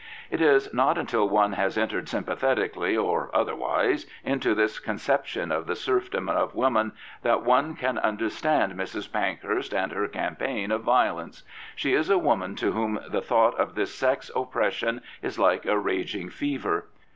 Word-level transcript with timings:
It 0.31 0.41
is 0.41 0.73
not 0.73 0.97
until 0.97 1.29
one 1.29 1.53
has 1.53 1.77
entered 1.77 2.09
sympathetically 2.09 2.97
or 2.97 3.29
otherwise 3.35 4.07
into 4.23 4.55
this 4.55 4.79
conception 4.79 5.51
of 5.51 5.67
the 5.67 5.75
sg*fdom 5.75 6.27
of 6.27 6.55
woman 6.55 6.93
that 7.21 7.43
one 7.43 7.75
can 7.75 7.99
understand 7.99 8.73
Mrs. 8.73 9.11
Pankhurst 9.13 9.75
and 9.75 9.91
her 9.91 10.07
campaign 10.07 10.71
of 10.71 10.81
violence. 10.81 11.43
She 11.75 11.93
is 11.93 12.09
a 12.09 12.17
woman 12.17 12.55
to 12.55 12.71
whom 12.71 12.99
the 13.11 13.21
thought 13.21 13.53
of 13.59 13.75
this 13.75 13.93
sex 13.93 14.31
oppression 14.35 15.01
is 15.21 15.37
like 15.37 15.67
a 15.67 15.77
raging 15.77 16.31
fever. 16.31 16.87